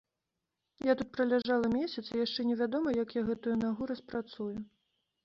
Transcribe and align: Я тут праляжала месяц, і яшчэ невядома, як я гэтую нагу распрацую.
Я 0.85 0.93
тут 1.01 1.09
праляжала 1.17 1.67
месяц, 1.79 2.03
і 2.11 2.21
яшчэ 2.25 2.45
невядома, 2.53 2.95
як 3.03 3.09
я 3.19 3.23
гэтую 3.29 3.55
нагу 3.65 3.89
распрацую. 3.93 4.49